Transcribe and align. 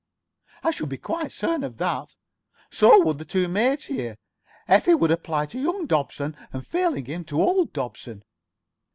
I 0.63 0.71
should 0.71 0.89
be 0.89 0.97
quite 0.97 1.31
certain 1.31 1.63
of 1.63 1.77
that. 1.77 2.15
So 2.71 3.03
would 3.05 3.19
the 3.19 3.23
two 3.23 3.47
maids 3.47 3.85
here. 3.85 4.17
Effie 4.67 4.95
would 4.95 5.11
apply 5.11 5.45
to 5.45 5.61
young 5.61 5.85
Dobson, 5.85 6.35
and 6.51 6.65
failing 6.65 7.05
him, 7.05 7.23
to 7.25 7.39
old 7.39 7.71
Dobson. 7.71 8.23